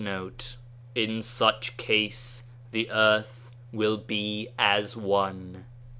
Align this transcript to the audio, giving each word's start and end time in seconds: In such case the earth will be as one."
In 0.95 1.21
such 1.21 1.77
case 1.77 2.45
the 2.71 2.89
earth 2.89 3.51
will 3.71 3.97
be 3.97 4.47
as 4.57 4.97
one." 4.97 5.65